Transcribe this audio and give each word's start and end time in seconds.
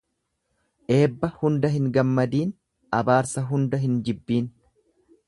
Eebba 0.95 1.29
hunda 1.41 1.71
hin 1.75 1.85
gammadiin 1.97 2.55
abaarsa 3.01 3.45
hunda 3.51 3.83
hin 3.85 4.01
jibbiin. 4.09 4.53